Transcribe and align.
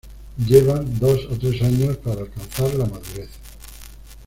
Llevan 0.47 0.97
dos 0.97 1.25
o 1.29 1.37
tres 1.37 1.61
años 1.61 1.95
para 1.97 2.21
alcanzar 2.21 2.73
la 2.73 2.85
madurez. 2.87 3.29